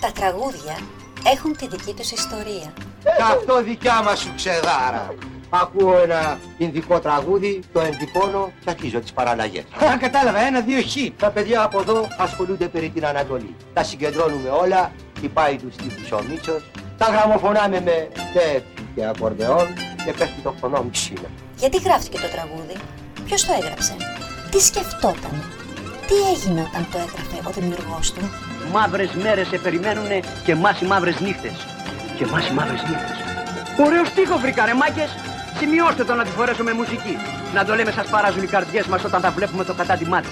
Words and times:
Τα 0.00 0.12
τραγούδια 0.12 0.76
έχουν 1.34 1.56
τη 1.56 1.68
δική 1.68 1.92
τους 1.92 2.10
ιστορία. 2.10 2.72
Και 3.02 3.22
αυτό 3.32 3.62
δικιά 3.62 4.02
μας 4.02 4.18
σου 4.18 4.32
ξεδάρα. 4.36 5.14
Ακούω 5.50 5.98
ένα 6.02 6.38
ινδικό 6.58 7.00
τραγούδι, 7.00 7.60
το 7.72 7.80
εντυπώνω 7.80 8.52
και 8.64 8.70
αρχίζω 8.70 9.00
τις 9.00 9.12
παραλλαγές. 9.12 9.64
Α, 9.84 9.96
κατάλαβα, 9.96 10.38
ένα, 10.38 10.60
δύο, 10.60 10.82
χ. 10.82 10.94
Τα 11.18 11.30
παιδιά 11.30 11.62
από 11.62 11.80
εδώ 11.80 12.08
ασχολούνται 12.18 12.68
περί 12.68 12.90
την 12.90 13.06
Ανατολή. 13.06 13.56
Τα 13.72 13.82
συγκεντρώνουμε 13.82 14.48
όλα, 14.48 14.92
χτυπάει 15.16 15.56
τους 15.56 15.76
τύπους 15.76 16.12
ο 16.12 16.22
Μίτσος, 16.28 16.62
τα 16.98 17.06
γραμμοφωνάμε 17.06 17.80
με 17.80 18.08
τεπ 18.32 18.64
και 18.94 19.06
ακορδεόν 19.06 19.66
και 20.04 20.12
πέφτει 20.12 20.40
το 20.42 20.54
φωνό 20.60 20.86
ψήνα. 20.90 21.28
Γιατί 21.56 21.76
γράφτηκε 21.78 22.18
το 22.18 22.28
τραγούδι, 22.28 22.76
ποιος 23.24 23.44
το 23.44 23.52
έγραψε, 23.60 23.96
τι 24.50 24.60
σκεφτόταν, 24.60 25.42
τι 26.08 26.16
έγινε 26.32 26.60
όταν 26.68 26.86
το 26.92 26.98
έγραφε 27.04 27.38
ο 27.48 27.50
δημιουργός 27.58 28.12
του; 28.12 28.22
Μαύρες 28.72 29.10
μέρες 29.22 29.46
σε 29.48 29.58
περιμένουνε 29.58 30.20
και 30.44 30.52
εμάς 30.52 30.80
οι 30.80 30.84
μαύρες 30.84 31.20
νύχτες. 31.20 31.56
Και 32.16 32.24
εμάς 32.24 32.48
οι 32.48 32.52
μαύρες 32.52 32.82
νύχτες. 32.88 33.16
Ωραίος 33.86 34.08
στίχος 34.08 34.40
βρήκα 34.40 34.64
ρε 34.64 34.74
μάκες. 34.74 35.10
Σημειώστε 35.58 36.04
το 36.04 36.14
να 36.14 36.24
τη 36.24 36.30
φορέσω 36.30 36.62
με 36.62 36.72
μουσική. 36.72 37.16
Να 37.54 37.64
το 37.64 37.74
λέμε 37.74 37.90
σας 37.90 38.06
παράζουν 38.08 38.42
οι 38.42 38.46
καρδιές 38.46 38.86
μας 38.86 39.04
όταν 39.04 39.20
τα 39.20 39.30
βλέπουμε 39.30 39.64
το 39.64 39.74
κατά 39.74 39.94
τη 39.96 40.04
μάτι. 40.06 40.28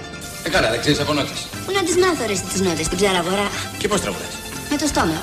Ε, 0.46 0.48
καλά, 0.50 0.70
δεν 0.70 0.80
ξέρεις 0.80 1.00
από 1.00 1.12
νότες. 1.12 1.46
Πού 1.66 1.72
να 1.72 1.82
τις 1.82 1.96
μάθω 1.96 2.24
ρε 2.26 2.36
τις 2.52 2.60
νότες, 2.60 2.88
την 2.88 2.98
ψαραγορά. 2.98 3.46
Και 3.78 3.88
πώς 3.88 4.00
τραγουδάς; 4.00 4.34
Με 4.70 4.76
το 4.76 4.86
στόμα. 4.86 5.18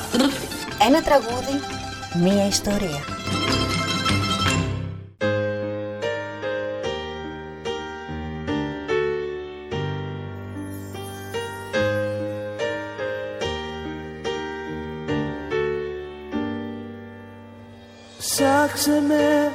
Ένα 0.87 1.01
τραγούδι, 1.01 1.55
μία 2.23 2.47
ιστορία. 2.47 3.20
Ψάξε 18.21 19.03
με 19.07 19.51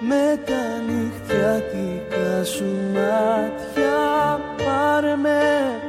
με 0.00 0.40
τα 0.44 0.62
νυχτιατικά 0.86 2.44
σου 2.44 2.64
μάτια. 2.92 4.40
Πάρε 4.64 5.16
με 5.16 5.80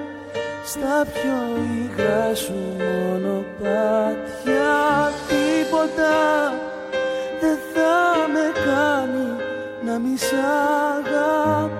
στα 0.65 1.05
πιο 1.13 1.39
υγρά 1.75 2.35
σου 2.35 2.53
μονοπάτια. 2.77 4.73
Τίποτα 5.27 6.53
δεν 7.41 7.57
θα 7.73 8.27
με 8.33 8.45
κάνει 8.65 9.27
να 9.85 9.99
μη 9.99 10.17
σ' 10.17 10.33
αγαπώ 10.97 11.74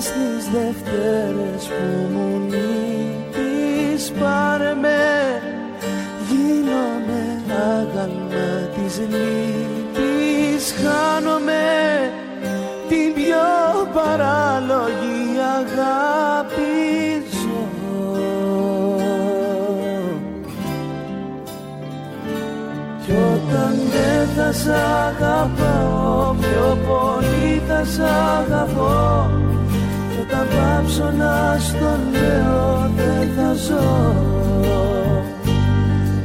στις 0.00 0.44
Δευτέρες 0.52 1.64
που 1.66 2.12
μου 2.12 2.38
νίκης 2.38 4.12
πάρε 4.20 4.74
με. 4.74 5.42
Γίνομαι 6.28 7.42
άγαλμα 7.48 8.68
της 8.74 8.98
λύπης 8.98 10.74
χάνομαι. 10.82 11.64
Την 12.88 13.14
πιο 13.14 13.48
παράλογη 13.92 15.38
αγάπη 15.58 16.72
ζω. 17.30 17.68
Κι 23.04 23.12
όταν 23.12 23.74
δεν 23.92 24.28
θα 24.36 24.52
σ' 24.52 24.68
αγαπάω 25.06 26.34
πιο 26.40 26.78
πολύ 26.86 27.62
θα 27.68 27.84
σ' 27.84 28.00
αγαπώ 28.38 29.39
κι 30.40 30.46
όταν 30.46 30.58
πάψω 30.58 31.12
να 31.18 31.58
στο 31.58 31.98
λέω 32.12 32.90
δεν 32.96 33.30
θα 33.36 33.52
ζω. 33.54 34.14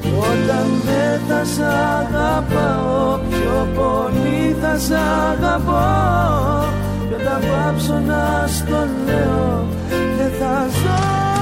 Κι 0.01 0.11
όταν 0.17 0.67
δεν 0.85 1.19
θα 1.27 1.43
σ' 1.43 1.59
αγαπάω 1.99 3.19
πιο 3.29 3.67
πολύ 3.75 4.55
θα 4.61 4.77
σ' 4.77 4.91
αγαπώ. 4.91 5.83
Κι 7.07 7.13
όταν 7.13 7.41
πάψω 7.49 7.99
να 8.07 8.47
στο 8.47 8.87
λέω 9.05 9.65
δεν 10.17 10.31
θα 10.39 10.67
ζω 10.69 11.34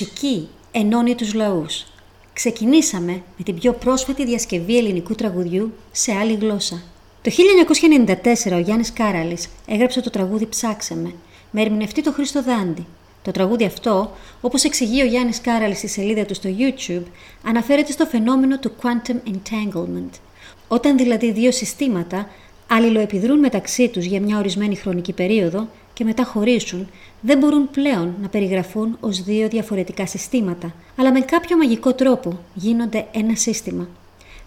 μουσική 0.00 0.48
ενώνει 0.70 1.14
τους 1.14 1.34
λαούς. 1.34 1.86
Ξεκινήσαμε 2.32 3.12
με 3.12 3.44
την 3.44 3.54
πιο 3.54 3.72
πρόσφατη 3.72 4.24
διασκευή 4.24 4.78
ελληνικού 4.78 5.14
τραγουδιού 5.14 5.72
σε 5.92 6.12
άλλη 6.12 6.34
γλώσσα. 6.34 6.82
Το 7.22 7.30
1994 8.46 8.52
ο 8.52 8.58
Γιάννης 8.58 8.92
Κάραλης 8.92 9.48
έγραψε 9.66 10.00
το 10.00 10.10
τραγούδι 10.10 10.46
«Ψάξε 10.46 10.94
με» 10.94 11.14
με 11.50 11.60
ερμηνευτή 11.60 12.02
τον 12.02 12.12
Χρήστο 12.12 12.42
Δάντη. 12.42 12.86
Το 13.22 13.30
τραγούδι 13.30 13.64
αυτό, 13.64 14.10
όπως 14.40 14.64
εξηγεί 14.64 15.02
ο 15.02 15.04
Γιάννης 15.04 15.40
Κάραλης 15.40 15.78
στη 15.78 15.88
σελίδα 15.88 16.24
του 16.24 16.34
στο 16.34 16.50
YouTube, 16.58 17.04
αναφέρεται 17.44 17.92
στο 17.92 18.06
φαινόμενο 18.06 18.58
του 18.58 18.72
quantum 18.82 19.30
entanglement. 19.30 20.18
Όταν 20.68 20.96
δηλαδή 20.96 21.32
δύο 21.32 21.52
συστήματα 21.52 22.28
αλληλοεπιδρούν 22.66 23.38
μεταξύ 23.38 23.88
τους 23.88 24.04
για 24.04 24.20
μια 24.20 24.38
ορισμένη 24.38 24.76
χρονική 24.76 25.12
περίοδο 25.12 25.68
και 26.00 26.06
μετά 26.06 26.24
χωρίσουν, 26.24 26.88
δεν 27.20 27.38
μπορούν 27.38 27.70
πλέον 27.70 28.14
να 28.20 28.28
περιγραφούν 28.28 28.96
ως 29.00 29.22
δύο 29.22 29.48
διαφορετικά 29.48 30.06
συστήματα, 30.06 30.74
αλλά 30.96 31.12
με 31.12 31.20
κάποιο 31.20 31.56
μαγικό 31.56 31.94
τρόπο 31.94 32.38
γίνονται 32.54 33.06
ένα 33.12 33.34
σύστημα. 33.34 33.88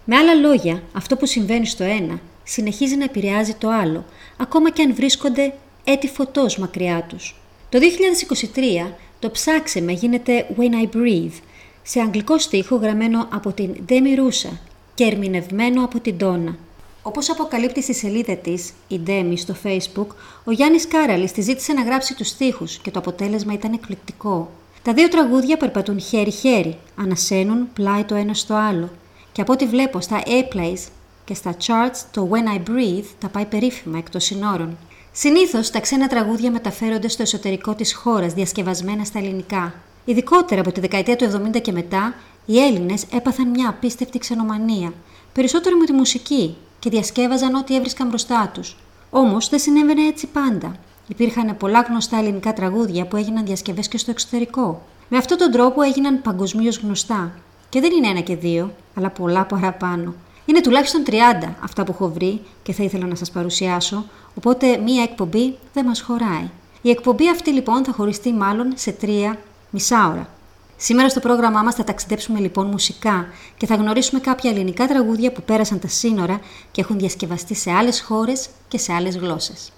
Με 0.04 0.16
άλλα 0.16 0.34
λόγια, 0.34 0.82
αυτό 0.92 1.16
που 1.16 1.26
συμβαίνει 1.26 1.66
στο 1.66 1.84
ένα 1.84 2.20
συνεχίζει 2.44 2.96
να 2.96 3.04
επηρεάζει 3.04 3.54
το 3.54 3.68
άλλο, 3.68 4.04
ακόμα 4.36 4.70
και 4.70 4.82
αν 4.82 4.94
βρίσκονται 4.94 5.54
έτη 5.84 6.08
φωτός 6.08 6.58
μακριά 6.58 7.06
τους. 7.08 7.40
Το 7.68 7.78
2023 8.88 8.90
το 9.18 9.30
«Ψάξε 9.30 9.80
γίνεται 9.80 10.46
When 10.58 10.72
I 10.84 10.96
Breathe, 10.96 11.40
σε 11.82 12.00
αγγλικό 12.00 12.38
στίχο 12.38 12.76
γραμμένο 12.76 13.28
από 13.32 13.52
την 13.52 13.74
Demi 13.88 14.18
Rusa 14.18 14.52
και 14.94 15.04
ερμηνευμένο 15.04 15.84
από 15.84 16.00
την 16.00 16.16
Donna. 16.20 16.54
Όπως 17.06 17.30
αποκαλύπτει 17.30 17.82
στη 17.82 17.94
σελίδα 17.94 18.36
της, 18.36 18.72
η 18.88 18.98
Ντέμι 18.98 19.38
στο 19.38 19.54
Facebook, 19.64 20.06
ο 20.44 20.50
Γιάννης 20.50 20.88
Κάραλης 20.88 21.32
τη 21.32 21.40
ζήτησε 21.40 21.72
να 21.72 21.82
γράψει 21.82 22.14
τους 22.14 22.28
στίχους 22.28 22.76
και 22.76 22.90
το 22.90 22.98
αποτέλεσμα 22.98 23.52
ήταν 23.52 23.72
εκπληκτικό. 23.72 24.50
Τα 24.82 24.92
δύο 24.92 25.08
τραγούδια 25.08 25.56
περπατούν 25.56 26.00
χέρι-χέρι, 26.00 26.78
ανασένουν 26.96 27.68
πλάι 27.72 28.04
το 28.04 28.14
ένα 28.14 28.34
στο 28.34 28.54
άλλο. 28.54 28.90
Και 29.32 29.40
από 29.40 29.52
ό,τι 29.52 29.66
βλέπω 29.66 30.00
στα 30.00 30.22
airplays 30.24 30.88
και 31.24 31.34
στα 31.34 31.56
charts, 31.66 32.04
το 32.10 32.30
When 32.32 32.56
I 32.56 32.70
Breathe 32.70 33.06
τα 33.18 33.28
πάει 33.28 33.44
περίφημα 33.44 33.98
εκτό 33.98 34.18
συνόρων. 34.18 34.76
Συνήθως 35.12 35.70
τα 35.70 35.80
ξένα 35.80 36.06
τραγούδια 36.06 36.50
μεταφέρονται 36.50 37.08
στο 37.08 37.22
εσωτερικό 37.22 37.74
της 37.74 37.94
χώρας, 37.94 38.34
διασκευασμένα 38.34 39.04
στα 39.04 39.18
ελληνικά. 39.18 39.74
Ειδικότερα 40.04 40.60
από 40.60 40.72
τη 40.72 40.80
δεκαετία 40.80 41.16
του 41.16 41.24
70 41.54 41.60
και 41.60 41.72
μετά, 41.72 42.14
οι 42.46 42.58
Έλληνες 42.58 43.04
έπαθαν 43.12 43.48
μια 43.48 43.68
απίστευτη 43.68 44.18
ξενομανία. 44.18 44.92
Περισσότερο 45.32 45.76
με 45.76 45.84
τη 45.84 45.92
μουσική, 45.92 46.56
και 46.84 46.90
διασκεύαζαν 46.90 47.54
ό,τι 47.54 47.76
έβρισκαν 47.76 48.08
μπροστά 48.08 48.50
τους. 48.54 48.76
Όμως 49.10 49.48
δεν 49.48 49.58
συνέβαινε 49.58 50.06
έτσι 50.06 50.26
πάντα. 50.26 50.76
Υπήρχαν 51.08 51.56
πολλά 51.56 51.80
γνωστά 51.80 52.16
ελληνικά 52.16 52.52
τραγούδια 52.52 53.06
που 53.06 53.16
έγιναν 53.16 53.44
διασκευές 53.44 53.88
και 53.88 53.98
στο 53.98 54.10
εξωτερικό. 54.10 54.82
Με 55.08 55.16
αυτόν 55.16 55.38
τον 55.38 55.50
τρόπο 55.50 55.82
έγιναν 55.82 56.22
παγκοσμίως 56.22 56.78
γνωστά. 56.78 57.32
Και 57.68 57.80
δεν 57.80 57.90
είναι 57.92 58.08
ένα 58.08 58.20
και 58.20 58.36
δύο, 58.36 58.74
αλλά 58.94 59.10
πολλά 59.10 59.44
παραπάνω. 59.44 60.14
Είναι 60.44 60.60
τουλάχιστον 60.60 61.02
30 61.06 61.12
αυτά 61.60 61.84
που 61.84 61.92
έχω 61.92 62.08
βρει 62.08 62.40
και 62.62 62.72
θα 62.72 62.82
ήθελα 62.82 63.06
να 63.06 63.14
σας 63.14 63.30
παρουσιάσω, 63.30 64.04
οπότε 64.34 64.76
μία 64.76 65.02
εκπομπή 65.02 65.56
δεν 65.72 65.84
μας 65.84 66.00
χωράει. 66.00 66.50
Η 66.82 66.90
εκπομπή 66.90 67.30
αυτή 67.30 67.50
λοιπόν 67.50 67.84
θα 67.84 67.92
χωριστεί 67.92 68.32
μάλλον 68.32 68.72
σε 68.74 68.92
τρία 68.92 69.38
μισά 69.70 70.08
ώρα. 70.08 70.28
Σήμερα 70.76 71.08
στο 71.08 71.20
πρόγραμμά 71.20 71.62
μας 71.62 71.74
θα 71.74 71.84
ταξιδέψουμε 71.84 72.38
λοιπόν 72.38 72.66
μουσικά 72.66 73.26
και 73.56 73.66
θα 73.66 73.74
γνωρίσουμε 73.74 74.20
κάποια 74.20 74.50
ελληνικά 74.50 74.86
τραγούδια 74.86 75.32
που 75.32 75.42
πέρασαν 75.42 75.78
τα 75.80 75.88
σύνορα 75.88 76.40
και 76.70 76.80
έχουν 76.80 76.98
διασκευαστεί 76.98 77.54
σε 77.54 77.70
άλλες 77.70 78.00
χώρες 78.00 78.48
και 78.68 78.78
σε 78.78 78.92
άλλες 78.92 79.16
γλώσσες. 79.16 79.72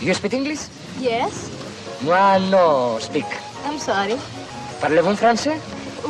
You 0.00 0.12
speak 0.12 0.32
English? 0.32 0.62
Yes. 1.02 1.32
Moi, 2.06 2.38
no 2.50 2.98
speak. 3.08 3.30
I'm 3.66 3.78
sorry. 3.88 4.16
Parlez-vous 4.80 5.16
français? 5.24 5.56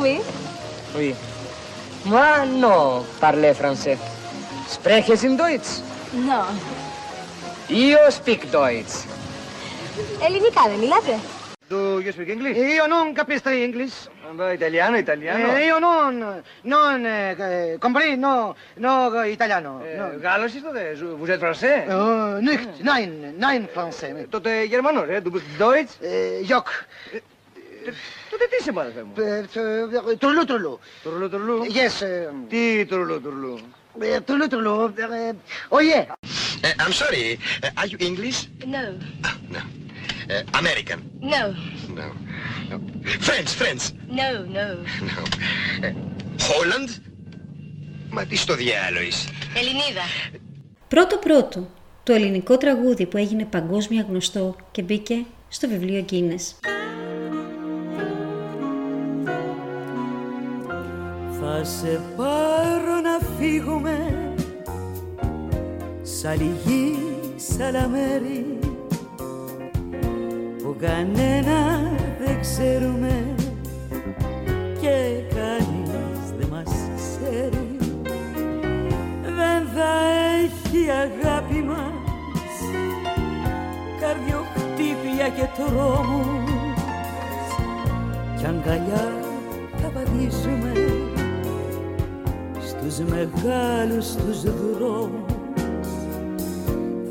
Oui. 0.01 0.15
Oui. 0.97 1.09
Moi, 2.11 2.33
no 2.63 2.75
parle 3.21 3.53
français. 3.61 3.97
Sprechen 4.75 5.17
Sie 5.21 5.29
Deutsch? 5.41 5.69
No. 6.29 6.41
Io 7.69 8.01
speak 8.19 8.41
Deutsch. 8.51 8.95
Ελληνικά 10.25 10.61
δεν 10.69 10.79
μιλάτε; 10.79 11.19
Do 11.67 11.99
you 11.99 12.11
speak 12.11 12.29
English? 12.29 12.55
Io 12.57 12.85
non 12.85 13.11
capisco 13.13 13.49
English. 13.49 14.07
Vabbè, 14.23 14.53
italiano, 14.53 14.97
italiano. 14.97 15.55
Eh, 15.55 15.65
io 15.65 15.79
non, 15.79 16.43
non, 16.61 17.05
eh, 17.05 17.77
compris, 17.79 18.15
no, 18.17 18.55
no 18.75 19.23
italiano. 19.23 19.81
Ε, 19.83 19.95
no. 19.97 20.19
Γάλλος 20.21 20.53
είστε, 20.53 20.69
δε. 20.71 20.93
vous 20.93 21.27
êtes 21.27 21.39
français? 21.39 21.87
Uh, 21.87 22.39
nicht, 22.41 22.67
nein, 22.83 23.33
nein, 23.39 23.67
français. 23.73 24.25
Τότε 24.29 24.63
Γερμανός, 24.63 25.07
ε, 25.09 25.21
du 25.21 25.31
bist 25.31 25.57
Deutsch. 25.57 25.93
Uh, 26.01 26.47
Jock, 26.49 26.67
Τότε 28.29 28.45
τι 28.49 28.55
είσαι, 28.59 28.71
αδερφέ 28.77 29.03
μου. 29.03 29.13
uh, 29.15 30.17
trullu 30.19 30.45
trullu. 30.45 30.79
Τουρλού, 31.03 31.29
τουρλού. 31.29 31.63
Yes, 31.65 32.01
uh, 32.03 32.33
Τι 32.49 32.85
τουρλού, 32.85 33.21
τουρλού. 33.21 33.59
uh, 33.99 34.19
trullu 34.27 34.47
trullu. 34.49 34.83
Uh, 34.83 35.33
oh 35.69 35.79
yeah. 35.79 36.05
Uh, 36.63 36.83
I'm 36.83 36.93
sorry, 36.93 37.39
uh, 37.63 37.69
are 37.79 37.87
you 37.87 37.97
English? 38.09 38.39
No. 38.65 38.83
Ah, 39.27 39.35
no. 39.55 39.59
Uh, 40.29 40.57
American? 40.61 40.99
No. 41.19 41.43
No. 41.99 42.07
no. 42.69 42.77
French, 43.27 43.49
French? 43.61 43.83
No, 44.19 44.29
no. 44.57 44.67
No. 45.09 45.21
Uh, 45.87 45.93
Holland? 46.47 46.89
Μα 48.09 48.25
τι 48.25 48.35
στο 48.35 48.55
διάλογο 48.55 49.05
είσαι; 49.05 49.29
Ελληνίδα. 49.55 50.01
Πρώτο 50.87 51.17
πρώτο, 51.17 51.69
το 52.03 52.13
ελληνικό 52.13 52.57
τραγούδι 52.57 53.05
που 53.05 53.17
έγινε 53.17 53.45
παγκόσμια 53.45 54.05
γνωστό 54.09 54.55
και 54.71 54.81
μπήκε 54.81 55.25
στο 55.47 55.67
βιβλίο 55.67 56.05
Guinness. 56.11 56.69
Θα 61.41 61.63
σε 61.63 62.01
πάρω 62.15 62.99
να 63.01 63.19
φύγουμε 63.39 64.33
Σ' 66.01 66.25
άλλη 66.25 66.55
γη, 66.65 66.95
σ' 67.35 67.59
άλλα 67.61 67.87
μέρη 67.87 68.59
Που 70.65 70.75
κανένα 70.79 71.91
δεν 72.19 72.41
ξέρουμε 72.41 73.35
Και 74.81 75.21
κανείς 75.35 76.33
δεν 76.37 76.47
μας 76.51 76.71
ξέρει. 76.95 77.77
Δεν 79.21 79.67
θα 79.75 79.91
έχει 80.43 80.89
αγάπη 80.89 81.63
μας 81.67 82.55
Καρδιοχτύπια 83.99 85.29
και 85.29 85.47
τρόμους. 85.55 86.51
Κι 88.37 88.45
αγκαλιά 88.45 89.13
θα 89.77 89.91
βαδίσουμε 89.93 90.73
στους 92.59 92.99
μεγάλους 92.99 94.15
τους 94.15 94.41
δρόμους. 94.43 95.33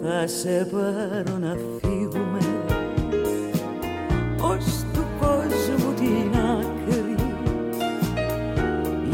Θα 0.02 0.26
σε 0.26 0.68
πάρω 0.72 1.38
να 1.38 1.54
φύγουμε 1.54 1.83
ως 4.50 4.84
του 4.92 5.04
κόσμου 5.20 5.92
την 5.94 6.38
άκρη. 6.38 7.14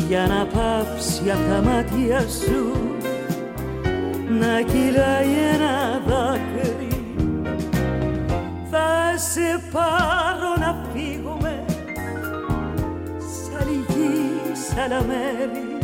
Για 0.08 0.26
να 0.26 0.46
πάψει 0.46 1.30
απ' 1.30 1.49
τα 1.50 1.62
μάτια 1.70 2.20
σου 2.20 2.80
να 4.40 4.62
κυλάει 4.62 5.32
ένα 5.52 6.00
δάκρυ. 6.06 6.88
Θα 8.70 9.16
σε 9.16 9.60
πάρω 9.72 10.52
να 10.58 10.84
φύγουμε 10.92 11.64
σ' 13.18 13.60
άλλη 13.60 13.84
γη, 13.88 14.20
σ' 14.52 14.78
άλλα 14.84 15.02
μέρη 15.02 15.78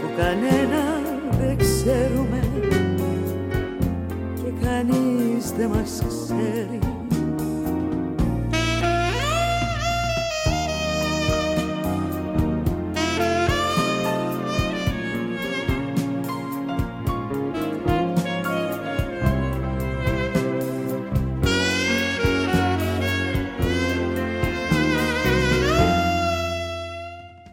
που 0.00 0.08
κανένα 0.16 0.82
δεν 1.40 1.56
ξέρουμε 1.56 2.40
και 4.34 4.66
κανείς 4.66 5.52
δεν 5.56 5.68
μας 5.68 6.02
ξέρει 6.08 6.67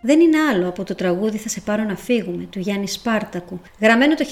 δεν 0.05 0.19
είναι 0.19 0.37
άλλο 0.37 0.67
από 0.67 0.83
το 0.83 0.95
τραγούδι 0.95 1.37
«Θα 1.37 1.49
σε 1.49 1.61
πάρω 1.61 1.83
να 1.83 1.95
φύγουμε» 1.95 2.47
του 2.49 2.59
Γιάννη 2.59 2.87
Σπάρτακου, 2.87 3.59
γραμμένο 3.81 4.15
το 4.15 4.25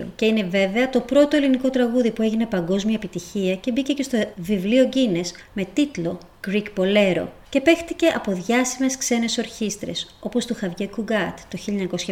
1942 0.00 0.04
και 0.16 0.26
είναι 0.26 0.42
βέβαια 0.42 0.90
το 0.90 1.00
πρώτο 1.00 1.36
ελληνικό 1.36 1.70
τραγούδι 1.70 2.10
που 2.10 2.22
έγινε 2.22 2.46
παγκόσμια 2.46 2.94
επιτυχία 2.94 3.54
και 3.54 3.72
μπήκε 3.72 3.92
και 3.92 4.02
στο 4.02 4.18
βιβλίο 4.36 4.88
Guinness 4.92 5.30
με 5.52 5.66
τίτλο 5.72 6.18
Greek 6.46 6.64
Bolero 6.76 7.26
και 7.48 7.60
παίχτηκε 7.60 8.06
από 8.06 8.32
διάσημες 8.32 8.96
ξένες 8.96 9.38
ορχήστρες 9.38 10.16
όπως 10.20 10.46
του 10.46 10.54
Χαβιέ 10.54 10.86
Κουγκάτ 10.86 11.38
το 11.48 11.58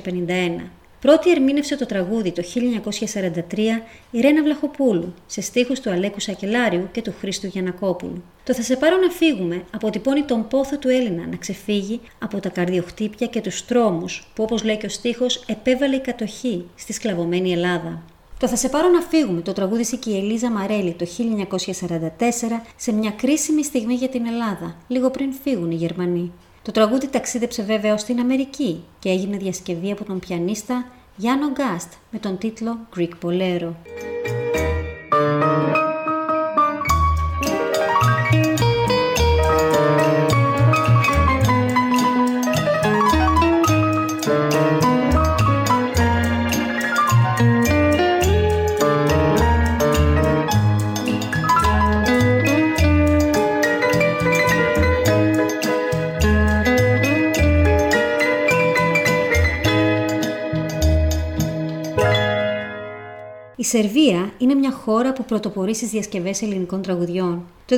1951. 0.04 0.83
Πρώτη 1.04 1.30
ερμήνευσε 1.30 1.76
το 1.76 1.86
τραγούδι 1.86 2.32
το 2.32 2.42
1943 3.52 3.58
η 4.10 4.20
Ρένα 4.20 4.42
Βλαχοπούλου, 4.42 5.14
σε 5.26 5.40
στίχους 5.40 5.80
του 5.80 5.90
Αλέκου 5.90 6.20
Σακελάριου 6.20 6.88
και 6.92 7.02
του 7.02 7.14
Χρήστου 7.20 7.46
Γιανακόπουλου. 7.46 8.22
Το 8.44 8.54
«Θα 8.54 8.62
σε 8.62 8.76
πάρω 8.76 8.96
να 8.96 9.10
φύγουμε» 9.10 9.64
αποτυπώνει 9.70 10.22
τον 10.22 10.48
πόθο 10.48 10.78
του 10.78 10.88
Έλληνα 10.88 11.26
να 11.26 11.36
ξεφύγει 11.36 12.00
από 12.18 12.40
τα 12.40 12.48
καρδιοχτύπια 12.48 13.26
και 13.26 13.40
τους 13.40 13.64
τρόμους 13.64 14.30
που 14.34 14.42
όπως 14.42 14.64
λέει 14.64 14.76
και 14.76 14.86
ο 14.86 14.88
στίχος 14.88 15.44
επέβαλε 15.46 15.96
η 15.96 16.00
κατοχή 16.00 16.66
στη 16.74 16.92
σκλαβωμένη 16.92 17.52
Ελλάδα. 17.52 18.02
Το 18.38 18.48
«Θα 18.48 18.56
σε 18.56 18.68
πάρω 18.68 18.88
να 18.88 19.00
φύγουμε» 19.00 19.40
το 19.40 19.52
τραγούδισε 19.52 19.96
και 19.96 20.10
η 20.10 20.16
Ελίζα 20.16 20.50
Μαρέλη 20.50 20.92
το 20.92 21.06
1944 21.06 22.08
σε 22.76 22.92
μια 22.92 23.10
κρίσιμη 23.10 23.64
στιγμή 23.64 23.94
για 23.94 24.08
την 24.08 24.26
Ελλάδα, 24.26 24.76
λίγο 24.88 25.10
πριν 25.10 25.32
φύγουν 25.42 25.70
οι 25.70 25.74
Γερμανοί. 25.74 26.32
Το 26.64 26.72
τραγούδι 26.72 27.08
ταξίδεψε 27.08 27.62
βέβαια 27.62 27.94
ως 27.94 28.04
την 28.04 28.18
Αμερική 28.18 28.84
και 28.98 29.08
έγινε 29.08 29.36
διασκευή 29.36 29.90
από 29.90 30.04
τον 30.04 30.18
πιανίστα 30.18 30.86
Γιάννο 31.16 31.50
Γκάστ 31.50 31.92
με 32.10 32.18
τον 32.18 32.38
τίτλο 32.38 32.78
Greek 32.96 33.10
Bolero. 33.22 33.72
Σερβία 63.76 64.32
είναι 64.38 64.54
μια 64.54 64.72
χώρα 64.72 65.12
που 65.12 65.24
πρωτοπορεί 65.24 65.74
στις 65.74 65.90
διασκευές 65.90 66.42
ελληνικών 66.42 66.82
τραγουδιών. 66.82 67.44
Το 67.66 67.76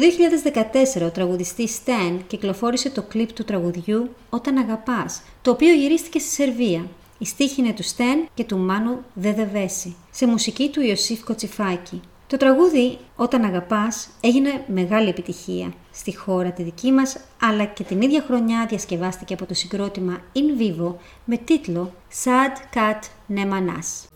2014 0.98 1.06
ο 1.06 1.10
τραγουδιστής 1.10 1.78
Stan 1.84 2.18
κυκλοφόρησε 2.26 2.90
το 2.90 3.02
κλιπ 3.02 3.32
του 3.32 3.44
τραγουδιού 3.44 4.08
«Όταν 4.30 4.56
αγαπάς», 4.56 5.22
το 5.42 5.50
οποίο 5.50 5.74
γυρίστηκε 5.74 6.18
στη 6.18 6.28
Σερβία. 6.28 6.86
Η 7.18 7.24
στίχη 7.24 7.60
είναι 7.60 7.72
του 7.72 7.84
Stan 7.84 8.28
και 8.34 8.44
του 8.44 8.58
Μάνου 8.58 9.04
Δεδεβέση, 9.14 9.96
σε 10.10 10.26
μουσική 10.26 10.70
του 10.70 10.80
Ιωσήφ 10.80 11.24
Κοτσιφάκη. 11.24 12.00
Το 12.26 12.36
τραγούδι 12.36 12.98
«Όταν 13.16 13.44
αγαπάς» 13.44 14.08
έγινε 14.20 14.64
μεγάλη 14.66 15.08
επιτυχία 15.08 15.72
στη 15.92 16.16
χώρα 16.16 16.50
τη 16.50 16.62
δική 16.62 16.92
μας, 16.92 17.16
αλλά 17.40 17.64
και 17.64 17.84
την 17.84 18.00
ίδια 18.00 18.22
χρονιά 18.26 18.66
διασκευάστηκε 18.68 19.34
από 19.34 19.46
το 19.46 19.54
συγκρότημα 19.54 20.20
In 20.34 20.60
Vivo 20.60 20.94
με 21.24 21.36
τίτλο 21.36 21.92
«Sad 22.24 22.76
Cat 22.76 23.00
Nemanas». 23.36 24.08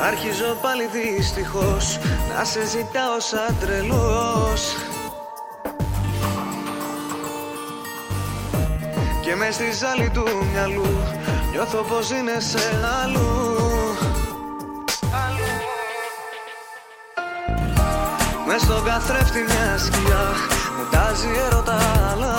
Αρχίζω 0.00 0.56
πάλι 0.62 0.86
δυστυχώς 0.86 1.98
να 2.36 2.44
σε 2.44 2.66
ζητάω 2.66 3.20
σαν 3.20 3.56
τρελός. 3.60 4.76
Και 9.20 9.34
μες 9.34 9.54
στη 9.54 9.72
ζάλη 9.72 10.10
του 10.10 10.24
μυαλού 10.52 11.02
νιώθω 11.50 11.82
πως 11.82 12.10
είναι 12.10 12.40
σε 12.40 12.58
αλλού. 13.02 13.54
Μες 18.46 18.60
στον 18.62 18.84
καθρέφτη 18.84 19.38
μια 19.38 19.78
σκιά 19.78 20.24
μου 20.76 20.84
τάζει 20.90 21.28
έρωτα 21.46 21.78
αλλά 22.12 22.34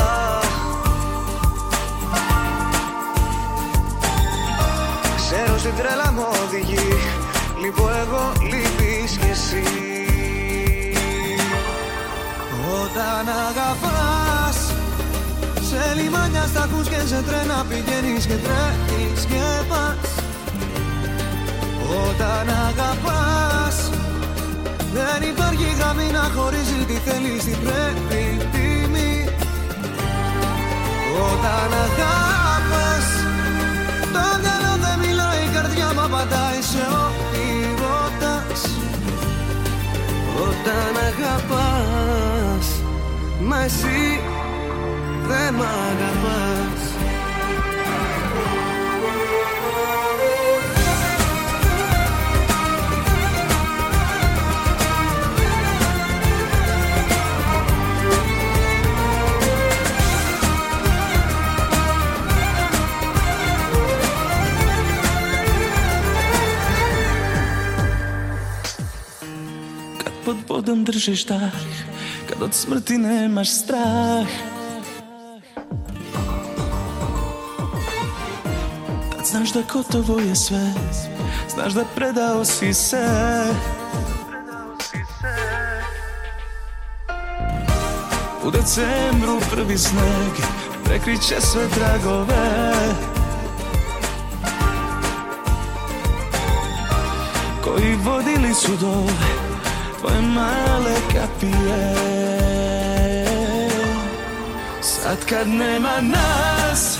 Ξέρω 5.15 5.57
στην 5.57 5.75
τρέλα 5.75 6.11
μου 6.11 6.25
οδηγεί 6.43 6.93
Λείπω 7.65 7.89
εγώ, 8.03 8.31
λείπεις 8.51 9.11
κι 9.17 9.29
εσύ. 9.31 9.63
Όταν 12.81 13.25
αγαπάς 13.47 14.57
Σε 15.69 15.81
λιμάνια 15.97 16.45
στα 16.51 16.61
ακούς 16.63 16.87
και 16.87 17.01
σε 17.05 17.21
τρένα 17.27 17.65
πηγαίνεις 17.69 18.25
και 18.25 18.37
τρέχεις 18.45 19.25
και 19.25 19.45
πας. 19.69 20.11
Όταν 22.05 22.45
αγαπάς 22.67 23.77
Δεν 24.93 25.29
υπάρχει 25.29 25.67
γραμμή 25.79 26.09
να 26.11 26.31
χωρίζεις 26.35 26.85
τι 26.87 26.97
θέλεις, 27.05 27.43
τι 27.43 27.55
πρέπει, 27.65 28.21
τιμή 28.51 29.13
Όταν 31.31 31.69
αγαπάς 31.85 33.07
Το 34.13 34.23
μυαλό 34.41 34.73
δεν 34.83 34.97
μιλάει, 35.03 35.43
η 35.47 35.49
καρδιά 35.55 35.87
μου 35.93 36.01
απαντάει 36.01 36.61
σε 36.71 36.83
ό,τι 37.03 37.24
Όταν 40.65 40.95
αγαπάς 40.97 42.67
Μα 43.41 43.63
εσύ 43.63 44.21
δεν 45.27 45.53
μ' 45.53 45.61
αγαπάς 45.61 46.64
vodom 70.65 70.83
držiš 70.83 71.25
dah 71.25 71.53
Kad 72.29 72.41
od 72.41 72.53
smrti 72.53 72.97
nemaš 72.97 73.49
strah. 73.49 74.27
Tad 79.11 79.25
znaš 79.25 79.53
da 79.53 79.61
gotovo 79.73 80.19
je 80.19 80.35
sve 80.35 80.73
Znaš 81.55 81.73
da 81.73 81.83
predao 81.95 82.45
si 82.45 82.73
se. 82.73 83.07
U 88.43 88.51
decembru 88.51 89.39
prvi 89.51 89.77
sneg 89.77 90.33
Prekriće 90.83 91.41
sve 91.41 91.67
tragove. 91.69 92.73
Koji 97.63 97.95
vodili 97.95 98.53
su 98.53 98.71
do 98.81 99.03
tvoje 100.05 100.21
male 100.21 100.95
kapije. 101.13 101.95
Sad 104.81 105.25
kad 105.29 105.47
nema 105.47 106.01
nas 106.01 106.97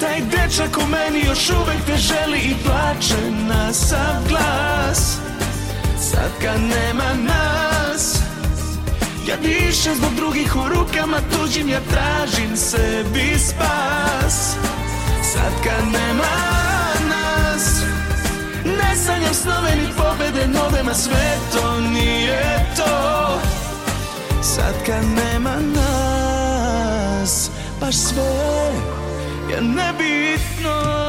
Taj 0.00 0.20
dečak 0.20 0.78
u 0.78 0.86
meni 0.90 1.26
još 1.26 1.50
uvek 1.50 1.84
te 1.86 1.96
želi 1.96 2.38
i 2.38 2.54
plače 2.64 3.30
na 3.48 3.72
sav 3.72 4.28
glas. 4.28 5.18
Sad 6.00 6.30
kad 6.42 6.60
nema 6.60 7.14
nas 7.14 8.18
Ja 9.28 9.36
dišem 9.36 9.94
zbog 9.94 10.14
drugih 10.16 10.56
u 10.56 10.68
rukama 10.68 11.18
tuđim 11.32 11.68
Ja 11.68 11.80
tražim 11.90 12.56
sebi 12.56 13.38
spas. 13.38 14.56
Sad 15.32 15.52
kad 15.64 15.84
nema 15.84 16.50
nas 16.50 16.55
sanjam 19.06 19.34
snove 19.34 19.70
ni 19.76 19.88
pobede 19.96 20.46
nove 20.46 20.82
Ma 20.82 20.94
sve 20.94 21.38
to 21.52 21.80
nije 21.80 22.66
to. 22.76 23.40
Sad 24.42 24.74
kad 24.86 25.04
nema 25.04 25.56
nas 25.74 27.50
Baš 27.80 27.94
sve 27.96 28.72
je 29.50 29.60
nebitno 29.60 31.05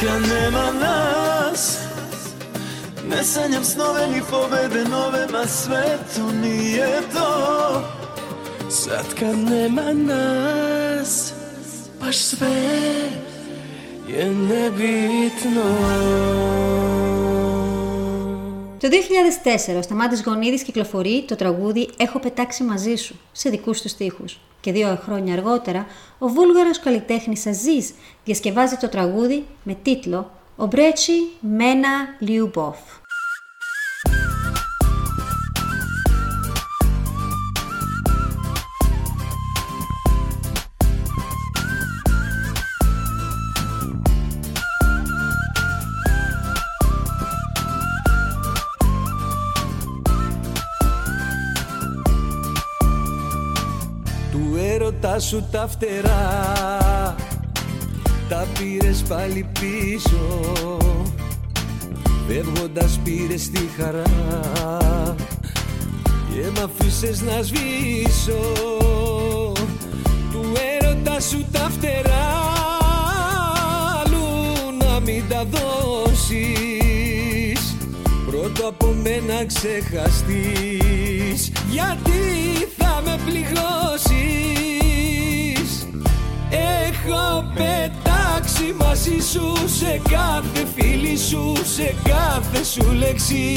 kad 0.00 0.22
nema 0.22 0.72
nas. 0.80 1.78
Ne 3.08 3.24
sanjam 3.24 3.64
snove 3.64 4.06
ni 4.06 4.20
pobede 4.30 4.84
nove 4.84 5.26
Ma 5.32 5.46
sve 5.46 5.98
to 6.16 6.32
nije 6.32 7.00
to. 7.12 7.82
Sad 8.70 9.14
kad 9.18 9.38
nema 9.38 9.92
nas 9.92 11.32
Baš 12.00 12.16
sve 12.16 12.48
je 14.08 14.30
nebitno 14.30 15.62
Το 18.84 18.90
2004 19.72 19.76
ο 19.78 19.82
Σταμάτης 19.82 20.22
Γονίδης 20.22 20.62
κυκλοφορεί 20.62 21.24
το 21.28 21.36
τραγούδι 21.36 21.88
«Έχω 21.96 22.18
πετάξει 22.18 22.62
μαζί 22.62 22.94
σου» 22.94 23.20
σε 23.32 23.50
δικούς 23.50 23.80
τους 23.80 23.90
στίχους. 23.90 24.40
Και 24.60 24.72
δύο 24.72 24.98
χρόνια 25.02 25.32
αργότερα 25.34 25.86
ο 26.18 26.28
βούλγαρος 26.28 26.80
καλλιτέχνης 26.80 27.46
Αζίζ 27.46 27.90
διασκευάζει 28.24 28.76
το 28.76 28.88
τραγούδι 28.88 29.46
με 29.62 29.76
τίτλο 29.82 30.30
«Ομπρέτσι 30.56 31.12
Μένα 31.40 31.88
Λιουμπόφ». 32.18 32.78
Σου 55.28 55.44
τα 55.50 55.68
φτερά. 55.68 57.16
Τα 58.28 58.46
πήρες 58.58 59.02
πάλι 59.08 59.48
πίσω 59.60 60.48
Φεύγοντας 62.28 63.00
πήρες 63.04 63.50
τη 63.50 63.60
χαρά. 63.78 64.02
Και 66.30 66.40
μ' 66.54 66.58
αφήσες 66.64 67.22
να 67.22 67.42
σβήσω 67.42 68.52
Του 70.32 70.52
έρωτα 70.80 71.20
σου 71.20 71.44
τα 71.52 71.70
φτερά. 71.70 72.42
Αλλού 74.04 74.26
να 74.78 75.00
μην 75.00 75.24
τα 75.28 75.44
δώσεις 75.44 76.34
Πρώτο 78.26 78.68
από 78.68 78.94
μένα 79.02 79.46
ξεχαστείς. 79.46 81.52
Γιατί 81.70 82.12
θα 82.78 83.02
με 83.04 83.18
πληγώσεις; 83.24 84.83
Έχω 86.54 87.44
πετάξει 87.54 88.74
μαζί 88.78 89.18
σου 89.32 89.52
σε 89.78 90.00
κάθε 90.10 90.66
φίλη 90.74 91.16
σου 91.16 91.52
Σε 91.74 91.94
κάθε 92.04 92.64
σου 92.64 92.92
λέξη. 92.92 93.56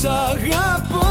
Σ' 0.00 0.04
αγαπώ. 0.04 1.08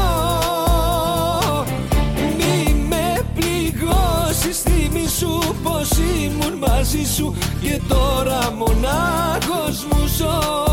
Μη 2.36 2.74
με 2.88 3.20
πληγώσεις 3.34 4.60
Θυμήσου 4.62 5.38
πως 5.62 5.90
ήμουν 5.90 6.58
μαζί 6.58 7.04
σου. 7.16 7.34
Και 7.62 7.80
τώρα 7.88 8.52
μονάχος 8.52 9.86
μου 9.90 10.06
ζω 10.18 10.69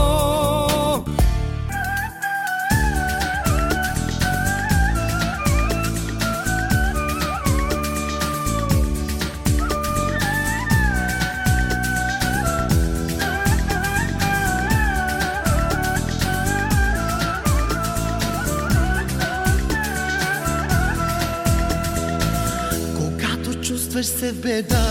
Чувстваш 23.98 24.20
се 24.20 24.34
беда 24.34 24.82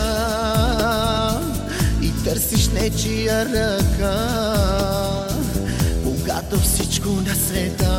и 2.02 2.12
търсиш 2.24 2.68
нечия 2.68 3.44
ръка, 3.44 4.28
когато 6.04 6.60
всичко 6.60 7.08
на 7.08 7.34
света 7.34 7.94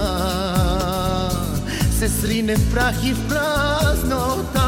се 2.00 2.10
срине 2.10 2.56
в 2.56 2.74
прах 2.74 2.96
и 3.06 3.14
в 3.14 3.28
празнота, 3.28 4.67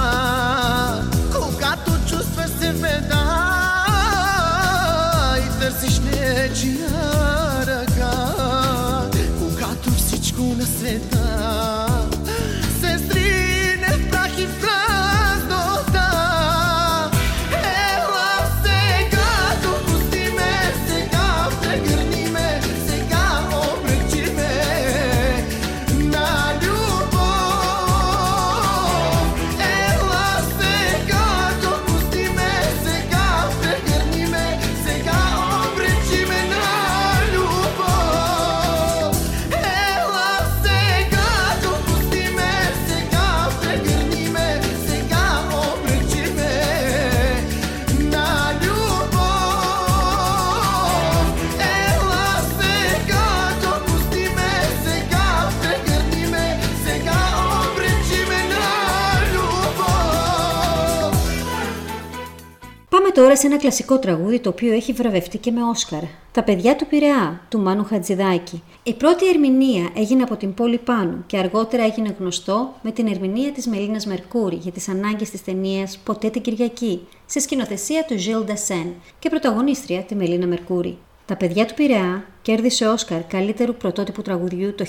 τώρα 63.20 63.36
σε 63.36 63.48
ένα 63.48 63.58
κλασικό 63.58 64.00
τραγούδι 64.00 64.40
το 64.40 64.50
οποίο 64.50 64.74
έχει 64.74 64.94
βραβευτεί 64.94 65.38
και 65.38 65.52
με 65.52 65.64
Όσκαρ. 65.64 66.02
Τα 66.32 66.44
παιδιά 66.44 66.76
του 66.76 66.88
Πειραιά, 66.88 67.42
του 67.50 67.60
Μάνου 67.60 67.84
Χατζηδάκη. 67.84 68.64
Η 68.84 68.94
πρώτη 68.94 69.28
ερμηνεία 69.28 69.90
έγινε 69.96 70.24
από 70.24 70.36
την 70.36 70.54
Πόλη 70.54 70.78
Πάνου 70.78 71.24
και 71.28 71.38
αργότερα 71.38 71.84
έγινε 71.84 72.16
γνωστό 72.20 72.74
με 72.82 72.92
την 72.92 73.08
ερμηνεία 73.08 73.52
της 73.52 73.68
Μελίνας 73.68 74.06
Μερκούρη 74.06 74.56
για 74.56 74.72
τις 74.72 74.90
ανάγκες 74.90 75.30
της 75.30 75.44
ταινίας 75.44 75.98
«Ποτέ 75.98 76.30
την 76.30 76.42
Κυριακή» 76.42 77.08
σε 77.26 77.40
σκηνοθεσία 77.40 78.06
του 78.06 78.18
Ζιλ 78.18 78.44
Ντασέν 78.46 78.94
και 79.20 79.30
πρωταγωνίστρια 79.30 80.02
τη 80.02 80.16
Μελίνα 80.16 80.48
Μερκούρη. 80.48 80.98
Τα 81.26 81.36
παιδιά 81.36 81.66
του 81.66 81.74
Πειραιά 81.74 82.24
κέρδισε 82.42 82.88
Όσκαρ 82.88 83.24
καλύτερου 83.24 83.74
πρωτότυπου 83.74 84.22
τραγουδιού 84.22 84.76
το 84.76 84.86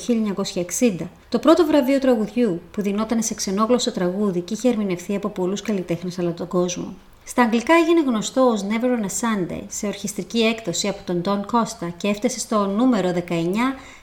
1960. 0.81 0.97
Το 1.29 1.39
πρώτο 1.39 1.67
βραβείο 1.67 1.99
τραγουδιού 1.99 2.61
που 2.71 2.83
δινόταν 2.83 3.23
σε 3.23 3.35
ξενόγλωσσο 3.35 3.93
τραγούδι 3.93 4.41
και 4.41 4.55
είχε 4.55 4.69
ερμηνευθεί 4.69 5.15
από 5.15 5.29
πολλούς 5.29 5.63
καλλιτέχνες 5.63 6.19
ανά 6.19 6.33
τον 6.35 6.49
κόσμο. 6.49 6.95
Στα 7.31 7.43
αγγλικά 7.43 7.75
έγινε 7.75 8.03
γνωστό 8.03 8.41
ως 8.41 8.65
Never 8.69 8.85
on 8.85 9.05
a 9.05 9.09
Sunday 9.21 9.63
σε 9.69 9.87
ορχιστρική 9.87 10.41
έκδοση 10.41 10.89
από 10.89 10.99
τον 11.05 11.23
Don 11.25 11.41
Costa 11.41 11.89
και 11.97 12.09
έφτασε 12.09 12.39
στο 12.39 12.67
νούμερο 12.67 13.13
19 13.29 13.43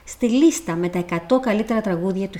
στη 0.04 0.28
λίστα 0.28 0.74
με 0.74 0.88
τα 0.88 1.04
100 1.10 1.16
καλύτερα 1.40 1.80
τραγούδια 1.80 2.28
του 2.28 2.38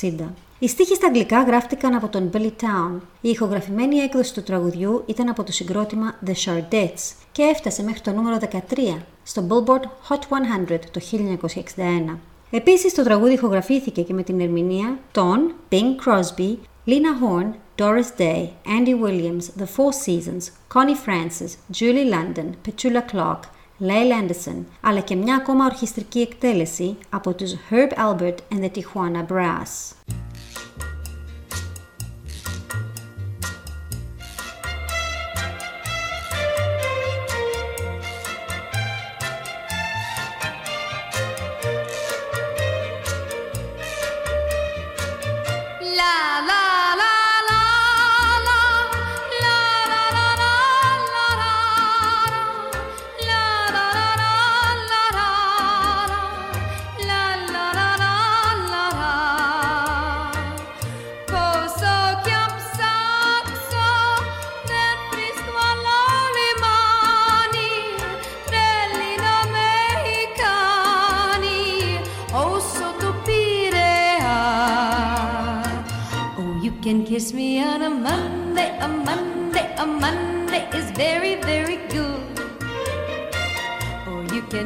1960. 0.00 0.14
Οι 0.58 0.68
στίχοι 0.68 0.94
στα 0.94 1.06
αγγλικά 1.06 1.42
γράφτηκαν 1.42 1.94
από 1.94 2.08
τον 2.08 2.30
Billy 2.32 2.50
Town. 2.60 3.00
Η 3.20 3.28
ηχογραφημένη 3.28 3.96
έκδοση 3.96 4.34
του 4.34 4.42
τραγουδιού 4.42 5.02
ήταν 5.06 5.28
από 5.28 5.44
το 5.44 5.52
συγκρότημα 5.52 6.14
The 6.26 6.32
Shardettes 6.44 7.12
και 7.32 7.42
έφτασε 7.42 7.82
μέχρι 7.82 8.00
το 8.00 8.12
νούμερο 8.12 8.38
13 8.40 8.56
στο 9.22 9.46
Billboard 9.48 9.84
Hot 10.08 10.20
100 10.72 10.78
το 10.90 11.00
1961. 12.10 12.16
Επίσης 12.50 12.94
το 12.94 13.02
τραγούδι 13.02 13.32
ηχογραφήθηκε 13.32 14.02
και 14.02 14.14
με 14.14 14.22
την 14.22 14.40
ερμηνεία 14.40 14.98
των 15.12 15.54
Bing 15.70 16.06
Crosby, 16.06 16.56
Lena 16.86 17.12
Horne, 17.22 17.52
Doris 17.77 18.11
Day, 18.17 18.53
Andy 18.65 18.93
Williams, 18.93 19.45
The 19.57 19.65
Four 19.75 19.91
Seasons, 20.05 20.51
Connie 20.67 20.95
Francis, 21.05 21.57
Julie 21.71 22.09
London, 22.15 22.55
Petula 22.63 23.03
Clark, 23.11 23.41
Lael 23.79 24.11
Anderson, 24.21 24.63
αλλά 24.81 24.99
και 24.99 25.15
μια 25.15 25.35
ακόμα 25.35 25.65
ορχιστρική 25.65 26.19
εκτέλεση 26.19 26.97
από 27.09 27.33
τους 27.33 27.53
Herb 27.69 27.89
Albert 28.07 28.37
and 28.53 28.63
the 28.63 28.69
Tijuana 28.69 29.25
Brass. 29.31 29.93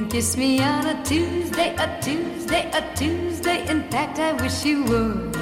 Can 0.03 0.11
kiss 0.11 0.37
me 0.37 0.61
on 0.61 0.85
a 0.87 1.05
Tuesday, 1.05 1.75
a 1.77 2.01
Tuesday, 2.01 2.69
a 2.73 2.83
Tuesday. 2.97 3.69
In 3.69 3.89
fact, 3.89 4.19
I 4.19 4.33
wish 4.33 4.65
you 4.65 4.83
would. 4.85 5.37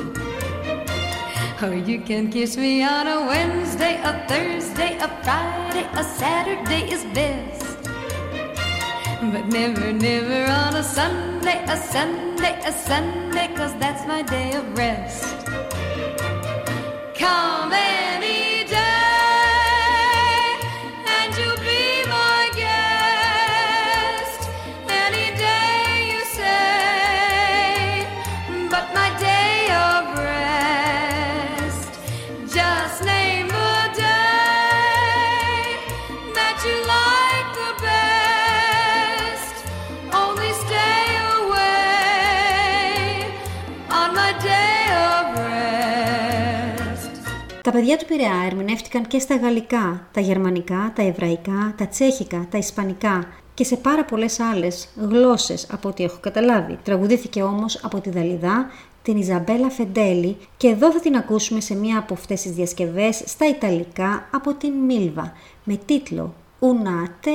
Or 1.62 1.74
you 1.74 2.00
can 2.00 2.30
kiss 2.30 2.58
me 2.58 2.82
on 2.82 3.06
a 3.06 3.26
Wednesday, 3.26 3.98
a 4.02 4.12
Thursday, 4.28 4.98
a 4.98 5.08
Friday, 5.24 5.88
a 5.94 6.04
Saturday 6.04 6.90
is 6.92 7.04
best. 7.14 7.78
But 9.32 9.46
never, 9.46 9.92
never 9.92 10.52
on 10.52 10.76
a 10.76 10.82
Sunday, 10.82 11.64
a 11.66 11.76
Sunday, 11.76 12.60
a 12.62 12.72
Sunday, 12.72 13.48
cause 13.54 13.74
that's 13.78 14.06
my 14.06 14.22
day 14.22 14.52
of 14.52 14.76
rest. 14.76 15.46
Come 17.14 17.72
any 17.72 17.99
Τα 47.70 47.76
παιδιά 47.76 47.96
του 47.96 48.04
Πειραιά 48.04 48.42
ερμηνεύτηκαν 48.46 49.06
και 49.06 49.18
στα 49.18 49.36
γαλλικά, 49.36 50.08
τα 50.12 50.20
γερμανικά, 50.20 50.92
τα 50.94 51.02
εβραϊκά, 51.02 51.74
τα 51.76 51.86
τσέχικα, 51.86 52.46
τα 52.50 52.58
ισπανικά 52.58 53.26
και 53.54 53.64
σε 53.64 53.76
πάρα 53.76 54.04
πολλές 54.04 54.40
άλλες 54.40 54.88
γλώσσες 54.96 55.66
από 55.70 55.88
ό,τι 55.88 56.04
έχω 56.04 56.16
καταλάβει. 56.20 56.78
Τραγουδήθηκε 56.82 57.42
όμως 57.42 57.80
από 57.82 58.00
τη 58.00 58.10
Δαλιδά, 58.10 58.70
την 59.02 59.16
Ιζαμπέλα 59.16 59.70
Φεντέλη 59.70 60.36
και 60.56 60.68
εδώ 60.68 60.92
θα 60.92 61.00
την 61.00 61.16
ακούσουμε 61.16 61.60
σε 61.60 61.74
μία 61.74 61.98
από 61.98 62.14
αυτές 62.14 62.42
τις 62.42 62.52
διασκευές 62.52 63.22
στα 63.26 63.48
Ιταλικά 63.48 64.28
από 64.30 64.54
την 64.54 64.72
Μίλβα 64.72 65.32
με 65.64 65.76
τίτλο 65.86 66.34
«Una 66.60 67.04
a 67.04 67.30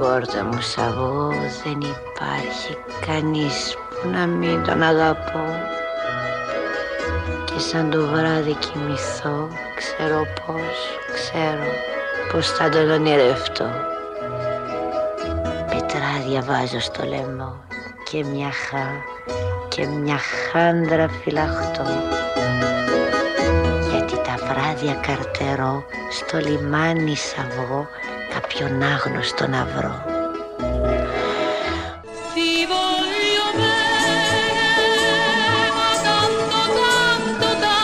πόρτα 0.00 0.44
μου 0.44 0.60
σ' 0.60 0.78
αγώ. 0.78 1.28
Δεν 1.64 1.80
υπάρχει 1.80 2.76
κανείς 3.06 3.76
που 3.88 4.08
να 4.08 4.26
μην 4.26 4.64
τον 4.64 4.82
αγαπώ. 4.82 5.46
Και 7.44 7.58
σαν 7.58 7.90
το 7.90 8.06
βράδυ 8.06 8.54
κοιμηθώ 8.54 9.48
ξέρω 9.76 10.26
πως, 10.46 10.78
ξέρω 11.14 11.68
πως 12.32 12.50
θα 12.50 12.68
τον 12.68 12.90
ονειρευτώ. 12.90 13.68
Πετράδια 15.70 16.42
βάζω 16.46 16.80
στο 16.80 17.04
λαιμό 17.06 17.64
και 18.10 18.24
μια 18.24 18.50
χά 18.50 18.88
και 19.68 19.86
μια 19.86 20.18
χάντρα 20.18 21.08
φυλαχτώ. 21.08 21.84
Γιατί 23.90 24.14
τα 24.14 24.34
βράδια 24.46 24.94
καρτερώ 24.94 25.84
στο 26.10 26.38
λιμάνι 26.38 27.16
σ' 27.16 27.34
πιο 28.48 28.68
νάγνος 28.68 29.34
τον 29.34 29.54
αναβρώ. 29.54 30.04
Τι 32.34 32.66
βοηθούμε; 32.70 33.72
Μα 35.76 35.90
τόσο, 36.04 36.50
τόσο, 36.50 37.40
τόσο. 37.40 37.80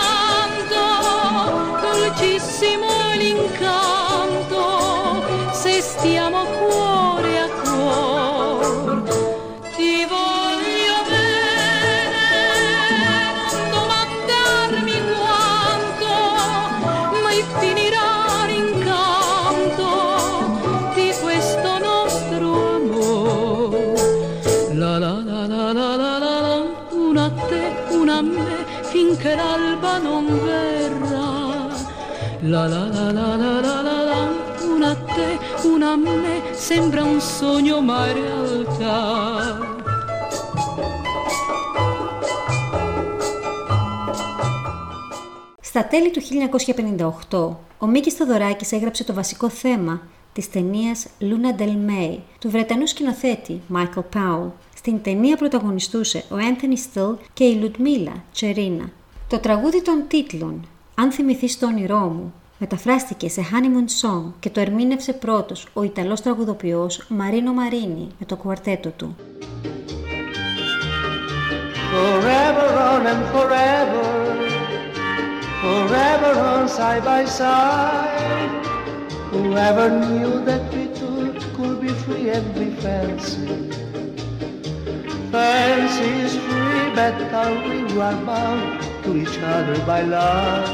Τόλμησε 1.83 2.73
μου 2.81 2.95
μου 2.97 3.25
τον 3.25 3.66
εντονότερο. 4.07 4.64
Τόλμησε 5.62 6.31
μου. 6.31 6.46
Finché 29.27 29.35
l'alba 29.35 29.99
non 29.99 30.25
verrà. 30.45 31.29
La 32.53 32.67
la 32.73 32.85
la 32.95 33.11
la 33.19 33.29
la 33.43 33.61
la 33.67 33.83
la 33.89 33.99
la, 34.11 34.21
una 34.75 34.91
a 34.91 34.97
te, 35.15 35.29
una 35.75 35.93
a 35.93 35.97
me, 35.97 36.37
sembra 36.53 37.03
un 37.03 37.21
sogno 37.21 37.81
ma 37.81 38.09
in 38.09 38.15
realtà. 38.15 38.97
Στα 45.61 45.87
τέλη 45.87 46.11
του 46.11 46.21
1958, 47.31 47.57
ο 47.79 47.87
Μίκης 47.87 48.15
Θοδωράκης 48.15 48.73
έγραψε 48.73 49.05
το 49.05 49.15
βασικό 49.15 49.49
θέμα 49.49 50.01
της 50.33 50.51
ταινίας 50.51 51.07
Luna 51.21 51.61
Del 51.61 51.91
May 51.91 52.19
του 52.41 52.51
Βρετανού 52.51 52.87
σκηνοθέτη 52.87 53.61
Michael 53.75 54.03
Powell. 54.15 54.51
Στην 54.77 55.03
ταινία 55.03 55.37
πρωταγωνιστούσε 55.37 56.19
ο 56.19 56.35
Anthony 56.35 56.99
Still 56.99 57.17
και 57.33 57.45
η 57.45 57.55
Λουτμίλα 57.55 58.25
Τσερίνα. 58.33 58.93
Το 59.29 59.39
τραγούδι 59.39 59.83
των 59.83 60.05
τίτλων 60.09 60.67
«Αν 60.95 61.12
θυμηθείς 61.12 61.59
το 61.59 61.67
όνειρό 61.67 61.99
μου» 61.99 62.35
μεταφράστηκε 62.59 63.29
σε 63.29 63.41
Honeymoon 63.41 64.07
Song 64.07 64.33
και 64.41 64.51
το 64.51 64.61
ερμήνευσε 64.61 65.12
πρώτος 65.12 65.67
ο 65.73 65.83
Ιταλός 65.83 66.21
τραγουδοποιός 66.21 67.05
Μαρίνο 67.09 67.53
Μαρίνι 67.53 68.09
με 68.19 68.27
το 68.27 68.37
κουαρτέτο 68.37 68.89
του. 68.89 69.17
Forever 71.93 72.69
on 72.91 73.03
and 73.12 73.25
forever, 73.35 74.07
forever 75.62 76.33
on 76.53 76.62
side 76.77 77.05
by 77.11 77.23
side. 77.39 78.53
Whoever 79.33 79.87
knew 80.03 80.33
that 80.49 80.62
we 80.75 80.85
two 80.99 81.21
could 81.57 81.79
be 81.85 81.93
free 82.05 82.29
and 82.37 82.47
be 82.59 82.69
fancy. 82.85 83.49
Fancy 85.33 86.11
is 86.27 86.35
free, 86.47 86.85
but 86.99 87.17
are 87.41 87.55
we 87.67 87.77
who 87.89 88.01
are 88.09 88.21
bound 88.29 88.96
to 89.07 89.12
each 89.23 89.38
other 89.55 89.79
by 89.88 90.03
love? 90.14 90.69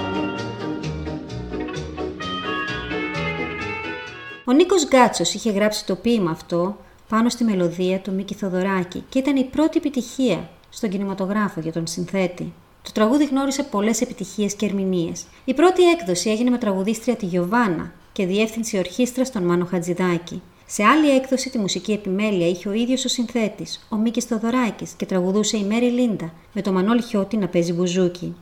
Ο 4.45 4.53
Νίκος 4.53 4.87
Γκάτσος 4.89 5.35
είχε 5.35 5.51
γράψει 5.51 5.87
το 5.87 5.95
ποίημα 5.97 6.31
αυτό 6.31 6.77
πάνω 7.09 7.29
στη 7.29 7.45
μελωδία 7.45 7.99
του 7.99 8.13
Μίκη 8.13 8.35
Θοδωράκη 8.35 9.05
και 9.09 9.19
ήταν 9.19 9.37
η 9.37 9.45
πρώτη 9.45 9.79
επιτυχία 9.79 10.49
στον 10.71 10.91
κινηματογράφο 10.91 11.61
για 11.61 11.73
τον 11.73 11.87
συνθέτη. 11.87 12.53
Το 12.83 12.93
τραγούδι 12.93 13.25
γνώρισε 13.25 13.63
πολλές 13.63 14.01
επιτυχίες 14.01 14.55
και 14.55 14.67
ερμηνείες. 14.67 15.25
Η 15.45 15.55
πρώτη 15.55 15.91
έκδοση 15.91 16.31
έγινε 16.31 16.51
με 16.51 16.59
τραγουδίστρια 16.59 17.17
τη 17.17 17.27
Γιωβάνα 17.27 17.93
και 18.13 18.27
διεύθυνση 18.27 18.79
ορχήστρας 18.79 19.31
τον 19.31 19.43
Μάνο 19.43 19.65
Χατζηδάκη. 19.65 20.43
Σε 20.75 20.85
άλλη 20.85 21.11
έκδοση 21.11 21.51
τη 21.51 21.59
μουσική 21.59 21.93
επιμέλεια 21.93 22.49
είχε 22.49 22.69
ο 22.69 22.73
ίδιος 22.73 23.05
ο 23.05 23.09
συνθέτης, 23.09 23.87
ο 23.89 23.97
Μίκης 23.97 24.25
Θοδωράκης 24.25 24.93
και 24.93 25.07
τραγουδούσε 25.07 25.57
η 25.57 25.65
Μέρι 25.65 25.91
Λίντα 25.91 26.33
με 26.53 26.63
το 26.63 26.73
Μανώλη 26.73 27.03
Χιώτη 27.03 27.37
να 27.37 27.49
παίζει 27.49 27.73
μπουζούκι. 27.73 28.35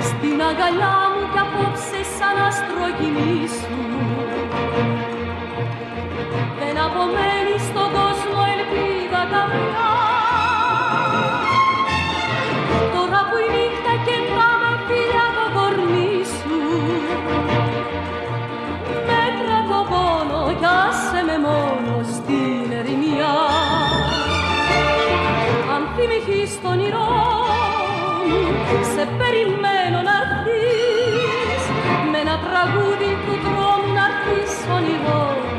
Στην 0.00 0.42
αγκαλιά 0.48 0.96
μου 1.12 1.22
κι 1.32 1.38
απόψε 1.38 2.00
σαν 2.18 2.36
άστρο 2.46 2.86
κοιμήσου 2.98 3.80
Δεν 6.58 6.76
απομένει 6.86 7.56
στον 7.68 7.88
κόσμο 7.98 8.40
ελπίδα 8.54 9.22
καμιά 9.32 9.91
όνειρό 26.72 27.08
μου, 28.28 28.42
σε 28.92 29.04
περιμένω 29.18 29.98
να 30.08 30.14
έρθεις 30.22 31.62
με 32.10 32.18
ένα 32.24 32.36
τραγούδι 32.46 33.10
του 33.24 33.34
δρόμου 33.44 33.90
να 33.96 34.04
έρθεις 34.10 34.52
όνειρό 34.76 35.24
μου. 35.40 35.50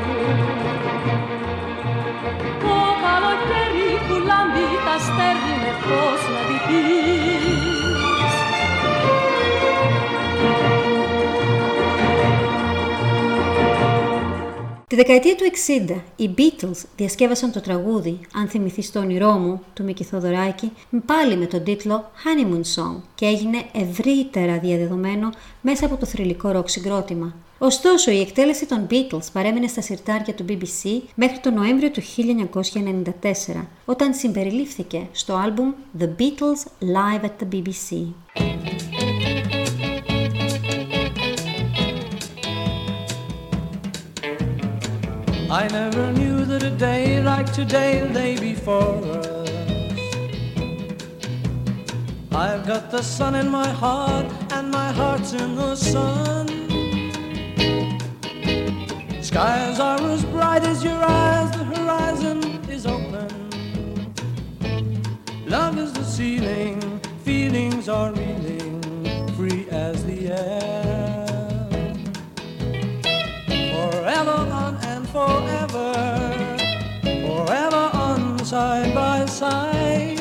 Το 2.62 2.78
καλοκαίρι 3.04 3.90
που 4.06 4.16
λάμπει 4.28 4.66
τα 4.86 4.96
στέρνει 5.06 5.54
με 5.62 5.72
φως 5.84 6.22
να 6.34 6.40
ντυθείς. 6.46 7.13
Τη 14.94 15.00
Τη 15.00 15.06
δεκαετία 15.06 15.34
του 15.34 15.44
60, 15.96 16.00
οι 16.16 16.30
Beatles 16.38 16.84
διασκεύασαν 16.96 17.52
το 17.52 17.60
τραγούδι 17.60 18.20
«Αν 18.34 18.48
θυμηθείς 18.48 18.92
το 18.92 18.98
όνειρό 18.98 19.32
μου» 19.32 19.60
του 19.74 19.84
Μίκη 19.84 20.04
Θοδωράκη 20.04 20.72
πάλι 21.06 21.36
με 21.36 21.46
τον 21.46 21.64
τίτλο 21.64 22.10
Honeymoon 22.24 22.60
Song 22.74 23.00
και 23.14 23.26
έγινε 23.26 23.64
ευρύτερα 23.72 24.58
διαδεδομένο 24.58 25.30
μέσα 25.60 25.86
από 25.86 25.96
το 25.96 26.06
θρηλυκό 26.06 26.50
ροκ 26.50 26.68
συγκρότημα. 26.68 27.34
Ωστόσο, 27.58 28.10
η 28.10 28.20
εκτέλεση 28.20 28.66
των 28.66 28.86
Beatles 28.90 29.26
παρέμεινε 29.32 29.66
στα 29.66 29.80
συρτάρια 29.80 30.34
του 30.34 30.44
BBC 30.48 31.00
μέχρι 31.14 31.38
τον 31.38 31.54
Νοέμβριο 31.54 31.90
του 31.90 32.02
1994, 33.54 33.64
όταν 33.84 34.14
συμπεριλήφθηκε 34.14 35.06
στο 35.12 35.34
άλμπουμ 35.34 35.72
The 35.98 36.08
Beatles 36.18 36.86
Live 36.94 37.24
at 37.24 37.30
the 37.40 37.54
BBC. 37.54 38.06
I 45.54 45.68
never 45.68 46.10
knew 46.10 46.44
that 46.46 46.64
a 46.64 46.70
day 46.70 47.22
like 47.22 47.52
today 47.52 48.02
lay 48.08 48.36
before 48.36 49.00
us. 49.18 49.48
I've 52.32 52.66
got 52.66 52.90
the 52.90 53.02
sun 53.02 53.36
in 53.36 53.48
my 53.48 53.68
heart, 53.68 54.26
and 54.50 54.68
my 54.72 54.90
heart's 54.90 55.32
in 55.32 55.54
the 55.54 55.76
sun. 55.76 56.48
Skies 59.22 59.78
are 59.78 60.00
as 60.00 60.24
bright 60.24 60.64
as 60.64 60.82
your 60.82 61.00
eyes, 61.00 61.52
the 61.56 61.62
horizon 61.62 62.42
is 62.68 62.84
open. 62.84 63.30
Love 65.46 65.78
is 65.78 65.92
the 65.92 66.04
ceiling, 66.04 66.80
feelings 67.22 67.88
are 67.88 68.10
reeling, 68.10 68.82
free 69.36 69.68
as 69.70 70.04
the 70.04 70.32
air. 70.32 71.26
Forever 73.72 74.38
on 74.62 74.74
and 74.82 75.08
forever, 75.08 75.43
side 78.54 78.94
by 78.94 79.26
side. 79.26 80.20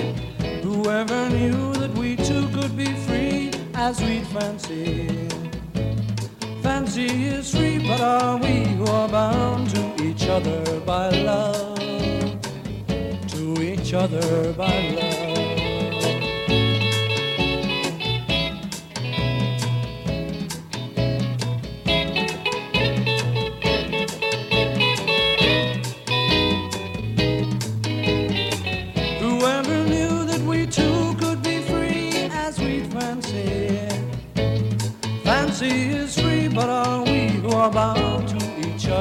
Whoever 0.64 1.30
knew 1.30 1.72
that 1.74 1.94
we 1.94 2.16
two 2.16 2.48
could 2.56 2.76
be 2.76 2.92
free 3.06 3.52
as 3.76 4.02
we'd 4.02 4.26
fancy. 4.36 5.08
Fancy 6.64 7.10
is 7.38 7.52
free, 7.56 7.78
but 7.88 8.02
are 8.02 8.38
we 8.38 8.56
who 8.78 8.88
are 8.88 9.08
bound 9.08 9.70
to 9.76 9.84
each 10.08 10.26
other 10.28 10.80
by 10.80 11.10
love? 11.12 11.78
To 13.36 13.62
each 13.62 13.94
other 13.94 14.52
by 14.54 14.78
love. 14.98 15.13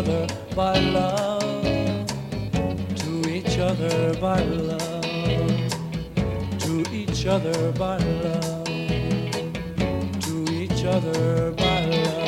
Other 0.02 0.26
by 0.56 0.78
love? 0.96 1.64
To 3.02 3.12
each 3.36 3.58
other 3.58 4.14
by 4.20 4.40
love. 4.68 5.04
To 6.64 6.72
each 7.00 7.26
other 7.26 7.58
by 7.82 7.98
love. 8.24 8.64
To 10.26 10.34
each 10.60 10.84
other 10.94 11.52
by 11.56 11.80
love. 11.90 12.20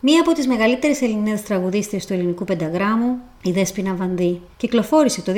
Μία 0.00 0.20
από 0.20 0.32
τις 0.32 0.46
μεγαλύτερες 0.46 1.02
Ελληνίδες 1.02 1.42
τραγουδίστριες 1.42 2.06
του 2.06 2.12
ελληνικού 2.12 2.44
πενταγράμμου, 2.44 3.20
η 3.42 3.50
Δέσποινα 3.50 3.94
Βανδύ, 3.94 4.40
κυκλοφόρησε 4.56 5.22
το 5.22 5.32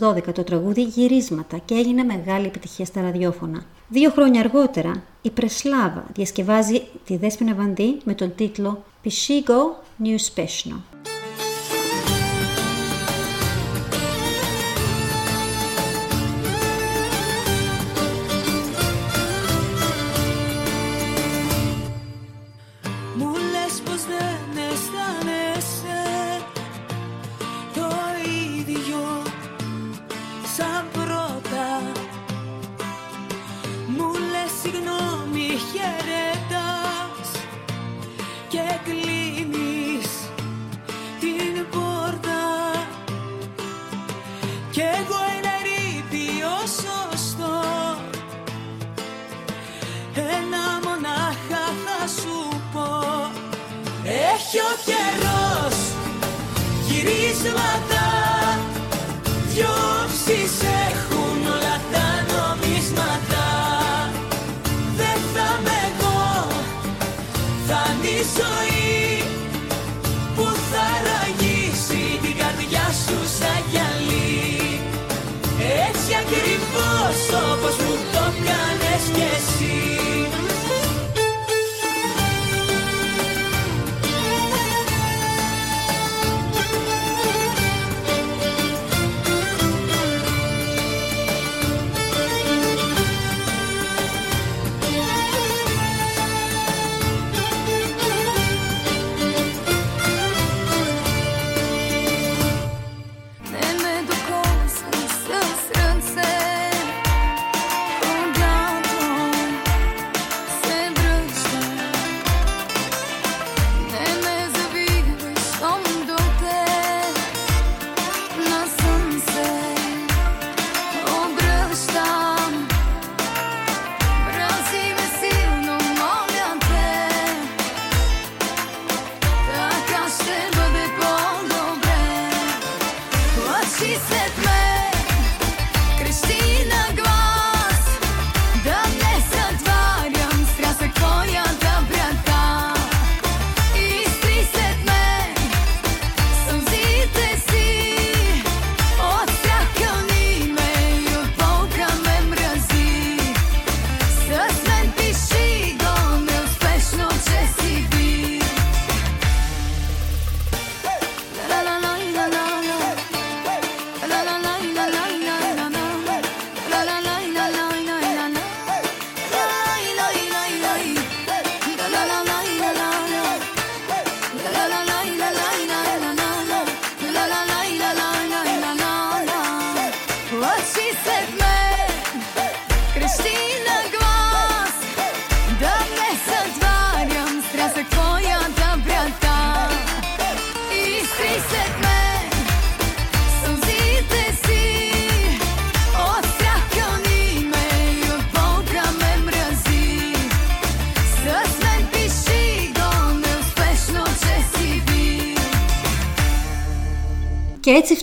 2012 0.00 0.34
το 0.34 0.44
τραγούδι 0.44 0.82
«Γυρίσματα» 0.82 1.58
και 1.64 1.74
έγινε 1.74 2.02
μεγάλη 2.02 2.46
επιτυχία 2.46 2.84
στα 2.84 3.00
ραδιόφωνα. 3.00 3.64
Δύο 3.88 4.10
χρόνια 4.10 4.40
αργότερα, 4.40 5.02
η 5.22 5.30
Πρεσλάβα 5.30 6.04
διασκευάζει 6.14 6.82
τη 7.04 7.16
Δέσποινα 7.16 7.54
Βανδύ 7.54 7.96
με 8.04 8.14
τον 8.14 8.32
τίτλο 8.36 8.84
«Pishigo 9.04 10.04
New 10.04 10.16
Special». 10.34 11.13
Γυρίσματα 57.44 57.93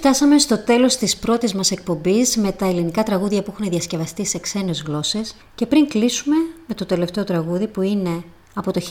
φτάσαμε 0.04 0.38
στο 0.38 0.58
τέλος 0.58 0.96
της 0.96 1.18
πρώτης 1.18 1.54
μας 1.54 1.72
εκπομπής 1.72 2.38
με 2.38 2.52
τα 2.52 2.66
ελληνικά 2.66 3.04
τραγούδια 3.04 3.44
που 3.44 3.52
έχουν 3.54 3.70
διασκευαστεί 3.70 4.26
σε 4.26 4.40
ξένες 4.40 4.84
γλώσσες 4.88 5.36
και 5.56 5.66
πριν 5.66 5.88
κλείσουμε 5.88 6.36
με 6.68 6.74
το 6.74 6.86
τελευταίο 6.86 7.24
τραγούδι 7.24 7.68
που 7.68 7.82
είναι 7.82 8.24
από 8.54 8.72
το 8.72 8.82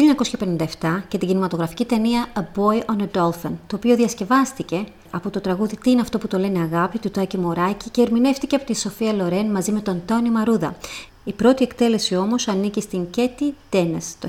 1957 0.80 1.02
και 1.08 1.18
την 1.18 1.28
κινηματογραφική 1.28 1.84
ταινία 1.84 2.26
A 2.34 2.40
Boy 2.40 2.78
on 2.78 3.02
a 3.02 3.20
Dolphin, 3.20 3.52
το 3.66 3.76
οποίο 3.76 3.96
διασκευάστηκε 3.96 4.84
από 5.10 5.30
το 5.30 5.40
τραγούδι 5.40 5.76
Τι 5.76 5.90
είναι 5.90 6.00
αυτό 6.00 6.18
που 6.18 6.28
το 6.28 6.38
λένε 6.38 6.58
αγάπη 6.58 6.98
του 6.98 7.10
Τάκη 7.10 7.38
Μωράκη 7.38 7.90
και 7.90 8.02
ερμηνεύτηκε 8.02 8.56
από 8.56 8.64
τη 8.64 8.76
Σοφία 8.76 9.12
Λορέν 9.12 9.46
μαζί 9.46 9.72
με 9.72 9.80
τον 9.80 10.02
Τόνι 10.06 10.30
Μαρούδα. 10.30 10.76
Η 11.24 11.32
πρώτη 11.32 11.64
εκτέλεση 11.64 12.16
όμως 12.16 12.48
ανήκει 12.48 12.80
στην 12.80 13.10
Κέτι 13.10 13.54
Τένες 13.68 14.14
το 14.18 14.28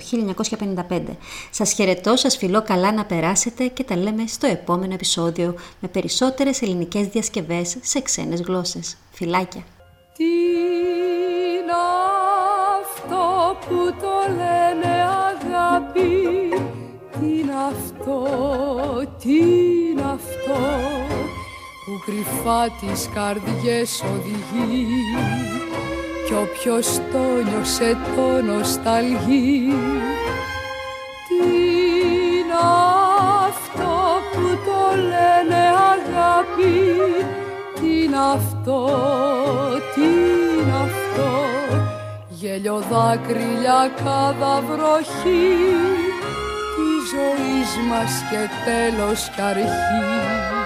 1955. 0.89 1.01
Σας 1.51 1.73
χαιρετώ, 1.73 2.15
σας 2.15 2.37
φιλώ 2.37 2.61
καλά 2.61 2.91
να 2.91 3.05
περάσετε 3.05 3.67
και 3.67 3.83
τα 3.83 3.97
λέμε 3.97 4.27
στο 4.27 4.47
επόμενο 4.47 4.93
επεισόδιο 4.93 5.55
με 5.79 5.87
περισσότερες 5.87 6.61
ελληνικές 6.61 7.07
διασκευές 7.07 7.77
σε 7.81 8.01
ξένες 8.01 8.41
γλώσσες. 8.41 8.97
Φιλάκια! 9.11 9.63
Τι 10.17 10.23
είναι 10.23 11.71
αυτό 12.81 13.57
που 13.67 13.95
το 14.01 14.33
λένε 14.33 15.05
αγάπη 15.29 16.09
Τι 17.19 17.25
είναι 17.25 17.53
αυτό, 17.69 18.27
τι 19.21 19.37
είναι 19.37 20.01
αυτό 20.01 20.59
που 21.85 21.99
κρυφά 22.05 22.69
τις 22.69 23.09
καρδιές 23.13 24.03
οδηγεί 24.03 25.50
κι 26.31 26.37
όποιος 26.37 26.87
το 27.11 27.49
νιώσε 27.49 27.97
το 28.15 28.41
νοσταλγεί. 28.41 29.73
Τι 31.27 31.35
είναι 32.37 32.59
αυτό 33.47 33.93
που 34.31 34.47
το 34.65 34.95
λένε 34.95 35.61
αγάπη 35.93 36.93
Τι 37.79 38.03
είναι 38.03 38.17
αυτό, 38.33 38.89
τι 39.95 40.01
είναι 40.01 40.75
αυτό. 40.83 41.31
Γέλιο 42.29 42.83
δάκρυλια 42.91 43.91
cada 43.97 44.63
βροχή 44.69 45.57
Τη 46.75 46.89
ζωής 47.11 47.87
μας 47.89 48.11
και 48.29 48.49
τέλος 48.65 49.29
κι 49.35 49.41
αρχή 49.41 50.60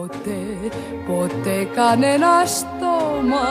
Ποτέ, 0.00 0.70
ποτέ 1.06 1.68
κανένα 1.74 2.44
στόμα. 2.46 3.48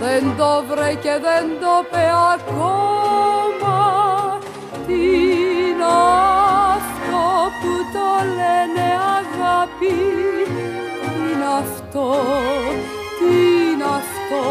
Δεν 0.00 0.36
το 0.36 0.64
βρε 0.68 0.94
και 0.94 1.18
δεν 1.26 1.46
το 1.60 1.84
πε 1.90 2.06
ακόμα. 2.34 3.78
Τι 4.86 4.92
είναι 4.92 5.84
αυτό 6.74 7.24
που 7.60 7.72
το 7.92 8.24
λένε 8.24 8.86
αγάπη; 9.18 9.96
Τι 11.00 11.32
είναι 11.32 11.48
αυτό, 11.58 12.14
τι 13.18 13.34
είναι 13.34 13.84
αυτό; 13.84 14.42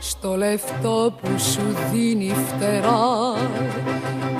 Στο 0.00 0.36
λεφτό 0.36 1.14
που 1.22 1.38
σου 1.38 1.76
δίνει 1.92 2.34
φτερά 2.46 3.34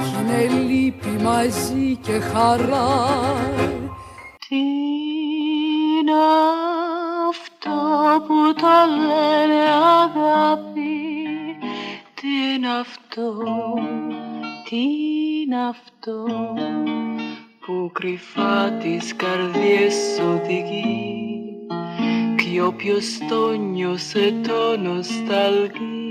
Κι 0.03 0.17
είναι 0.21 0.61
λύπη 0.63 1.23
μαζί 1.23 1.99
και 2.03 2.21
χαρά. 2.21 2.89
Τι 4.49 4.57
είναι 4.57 5.02
αυτό 7.29 7.71
που 8.27 8.55
το 8.55 8.69
λένε 9.07 9.63
αγάπη. 10.03 10.93
Τι 12.15 12.29
είναι 12.55 12.69
αυτό, 12.69 13.35
τι 14.69 14.77
είναι 14.77 15.67
αυτό 15.69 16.25
Που 17.67 17.91
κρυφά 17.93 18.71
τις 18.71 19.17
καρδιές 19.17 20.21
οδηγεί. 20.33 21.33
Κι 22.37 22.61
όποιος 22.61 23.19
το 23.29 23.53
νιώσε 23.53 24.35
το 24.49 24.77
νοσταλγεί. 24.77 26.03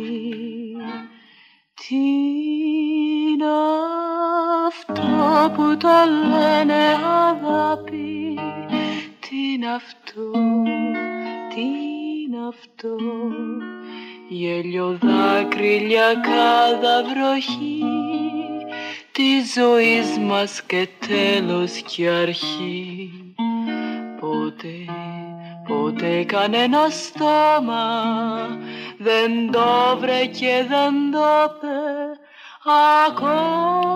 Τι 1.73 1.95
είναι 1.95 3.45
αυτό 4.67 5.51
που 5.55 5.77
το 5.77 5.89
λένε 6.29 6.97
αγάπη 7.29 8.39
Τι 9.31 9.51
είναι 9.53 9.73
αυτό 9.73 10.31
τι 11.53 11.61
είναι 11.61 12.47
αυτό 12.47 12.95
Γέλιο 14.29 14.97
δάκρυλια 15.01 16.11
cada 16.13 17.09
βροχή 17.09 17.83
Της 19.11 19.53
ζωής 19.53 20.17
μας 20.17 20.61
και 20.61 20.87
τέλος 21.07 21.71
και 21.71 22.09
αρχή. 22.09 23.11
Ποτέ, 24.19 24.85
ποτέ 25.67 26.23
κανένα 26.23 26.89
στόμα 26.89 28.03
Δεν 28.97 29.51
το 29.51 29.97
βρε 29.99 30.25
και 30.25 30.65
δεν 30.67 31.11
το 31.11 31.57
πε 31.61 31.77
ακόμα 33.07 33.90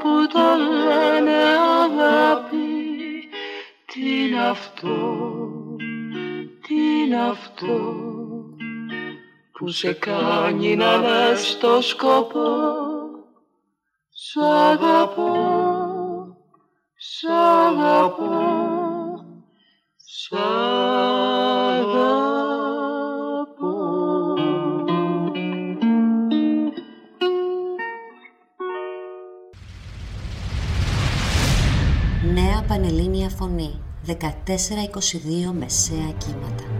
που 0.00 0.26
το 0.32 0.56
λένε 0.56 1.42
αγάπη 1.82 2.58
Τι 3.86 4.24
είναι 4.24 4.48
αυτό, 4.48 5.28
τι 6.66 6.74
είναι 6.74 7.20
αυτό 7.28 7.94
που 9.52 9.68
σε 9.68 9.92
κάνει 9.92 10.76
να 10.76 10.96
λες 10.96 11.58
το 11.58 11.80
σκοπό 11.80 12.88
Σ' 14.12 14.36
αγαπώ, 14.36 15.36
σ' 16.96 17.24
αγαπώ, 17.24 18.44
σ' 19.96 20.32
αγαπώ 20.32 20.89
Πανελλήνια 32.70 33.28
Φωνή. 33.28 33.70
14-22 34.06 34.12
μεσαία 35.58 36.12
κύματα 36.18 36.79